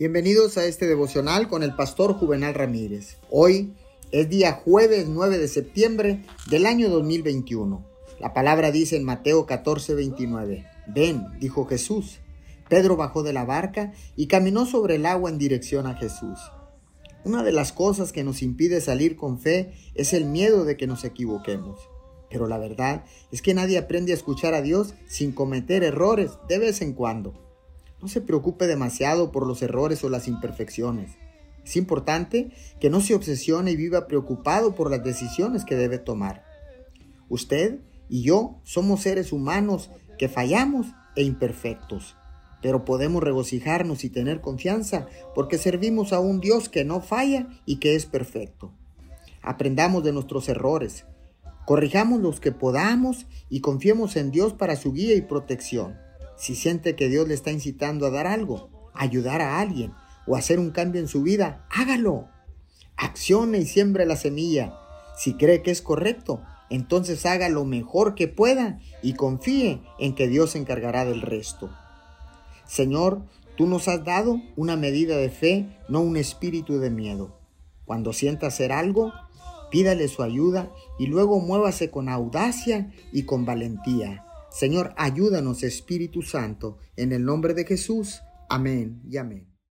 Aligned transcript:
Bienvenidos 0.00 0.56
a 0.56 0.64
este 0.64 0.86
devocional 0.86 1.46
con 1.46 1.62
el 1.62 1.76
pastor 1.76 2.14
Juvenal 2.14 2.54
Ramírez. 2.54 3.18
Hoy 3.28 3.74
es 4.10 4.30
día 4.30 4.52
jueves 4.52 5.08
9 5.08 5.36
de 5.36 5.46
septiembre 5.46 6.24
del 6.48 6.64
año 6.64 6.88
2021. 6.88 7.84
La 8.18 8.32
palabra 8.32 8.70
dice 8.70 8.96
en 8.96 9.04
Mateo 9.04 9.44
14, 9.44 9.94
29. 9.94 10.64
Ven, 10.86 11.26
dijo 11.38 11.66
Jesús. 11.66 12.20
Pedro 12.70 12.96
bajó 12.96 13.22
de 13.22 13.34
la 13.34 13.44
barca 13.44 13.92
y 14.16 14.26
caminó 14.26 14.64
sobre 14.64 14.94
el 14.94 15.04
agua 15.04 15.28
en 15.28 15.36
dirección 15.36 15.86
a 15.86 15.96
Jesús. 15.96 16.38
Una 17.26 17.42
de 17.42 17.52
las 17.52 17.70
cosas 17.72 18.10
que 18.10 18.24
nos 18.24 18.40
impide 18.40 18.80
salir 18.80 19.16
con 19.16 19.38
fe 19.38 19.74
es 19.94 20.14
el 20.14 20.24
miedo 20.24 20.64
de 20.64 20.78
que 20.78 20.86
nos 20.86 21.04
equivoquemos. 21.04 21.78
Pero 22.30 22.46
la 22.46 22.56
verdad 22.56 23.04
es 23.32 23.42
que 23.42 23.52
nadie 23.52 23.76
aprende 23.76 24.12
a 24.12 24.16
escuchar 24.16 24.54
a 24.54 24.62
Dios 24.62 24.94
sin 25.08 25.32
cometer 25.32 25.84
errores 25.84 26.38
de 26.48 26.58
vez 26.58 26.80
en 26.80 26.94
cuando. 26.94 27.49
No 28.02 28.08
se 28.08 28.20
preocupe 28.20 28.66
demasiado 28.66 29.30
por 29.30 29.46
los 29.46 29.62
errores 29.62 30.02
o 30.04 30.08
las 30.08 30.28
imperfecciones. 30.28 31.12
Es 31.64 31.76
importante 31.76 32.50
que 32.80 32.90
no 32.90 33.00
se 33.00 33.14
obsesione 33.14 33.72
y 33.72 33.76
viva 33.76 34.06
preocupado 34.06 34.74
por 34.74 34.90
las 34.90 35.04
decisiones 35.04 35.64
que 35.64 35.76
debe 35.76 35.98
tomar. 35.98 36.44
Usted 37.28 37.80
y 38.08 38.22
yo 38.22 38.60
somos 38.64 39.02
seres 39.02 39.32
humanos 39.32 39.90
que 40.18 40.28
fallamos 40.28 40.88
e 41.14 41.22
imperfectos, 41.22 42.16
pero 42.62 42.84
podemos 42.84 43.22
regocijarnos 43.22 44.04
y 44.04 44.10
tener 44.10 44.40
confianza 44.40 45.06
porque 45.34 45.58
servimos 45.58 46.12
a 46.12 46.20
un 46.20 46.40
Dios 46.40 46.68
que 46.68 46.84
no 46.84 47.00
falla 47.00 47.48
y 47.66 47.76
que 47.76 47.94
es 47.94 48.06
perfecto. 48.06 48.72
Aprendamos 49.42 50.02
de 50.02 50.12
nuestros 50.12 50.48
errores, 50.48 51.04
corrijamos 51.66 52.20
los 52.20 52.40
que 52.40 52.52
podamos 52.52 53.26
y 53.48 53.60
confiemos 53.60 54.16
en 54.16 54.30
Dios 54.30 54.54
para 54.54 54.76
su 54.76 54.92
guía 54.92 55.14
y 55.14 55.22
protección. 55.22 55.96
Si 56.40 56.54
siente 56.54 56.96
que 56.96 57.10
Dios 57.10 57.28
le 57.28 57.34
está 57.34 57.52
incitando 57.52 58.06
a 58.06 58.10
dar 58.10 58.26
algo, 58.26 58.70
ayudar 58.94 59.42
a 59.42 59.60
alguien 59.60 59.92
o 60.26 60.36
hacer 60.36 60.58
un 60.58 60.70
cambio 60.70 60.98
en 60.98 61.06
su 61.06 61.22
vida, 61.22 61.66
hágalo. 61.68 62.28
Accione 62.96 63.58
y 63.58 63.66
siembre 63.66 64.06
la 64.06 64.16
semilla. 64.16 64.74
Si 65.18 65.34
cree 65.34 65.60
que 65.60 65.70
es 65.70 65.82
correcto, 65.82 66.40
entonces 66.70 67.26
haga 67.26 67.50
lo 67.50 67.66
mejor 67.66 68.14
que 68.14 68.26
pueda 68.26 68.80
y 69.02 69.12
confíe 69.12 69.82
en 69.98 70.14
que 70.14 70.28
Dios 70.28 70.52
se 70.52 70.58
encargará 70.58 71.04
del 71.04 71.20
resto. 71.20 71.68
Señor, 72.64 73.20
tú 73.58 73.66
nos 73.66 73.86
has 73.86 74.02
dado 74.06 74.40
una 74.56 74.76
medida 74.76 75.18
de 75.18 75.28
fe, 75.28 75.66
no 75.90 76.00
un 76.00 76.16
espíritu 76.16 76.78
de 76.78 76.88
miedo. 76.88 77.38
Cuando 77.84 78.14
sienta 78.14 78.46
hacer 78.46 78.72
algo, 78.72 79.12
pídale 79.70 80.08
su 80.08 80.22
ayuda 80.22 80.70
y 80.98 81.06
luego 81.06 81.38
muévase 81.38 81.90
con 81.90 82.08
audacia 82.08 82.90
y 83.12 83.24
con 83.24 83.44
valentía 83.44 84.24
Señor, 84.50 84.92
ayúdanos 84.96 85.62
Espíritu 85.62 86.22
Santo, 86.22 86.78
en 86.96 87.12
el 87.12 87.24
nombre 87.24 87.54
de 87.54 87.64
Jesús. 87.64 88.20
Amén 88.48 89.00
y 89.08 89.16
amén. 89.16 89.49